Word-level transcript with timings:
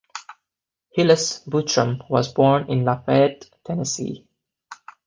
Hillous 0.95 1.43
Butrum 1.45 2.09
was 2.09 2.33
born 2.33 2.71
in 2.71 2.83
Lafayette, 2.85 3.51
Tennessee. 3.63 4.25